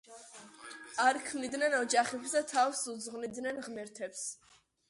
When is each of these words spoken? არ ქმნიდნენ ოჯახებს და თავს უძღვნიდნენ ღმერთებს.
არ 1.03 1.19
ქმნიდნენ 1.27 1.77
ოჯახებს 1.81 2.35
და 2.39 2.43
თავს 2.55 2.83
უძღვნიდნენ 2.97 3.65
ღმერთებს. 3.69 4.29